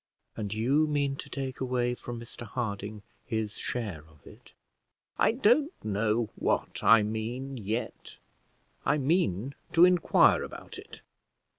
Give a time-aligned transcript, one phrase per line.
[0.35, 4.53] "And you mean to take away from Mr Harding his share of it?"
[5.19, 8.17] "I don't know what I mean yet.
[8.83, 11.03] I mean to inquire about it.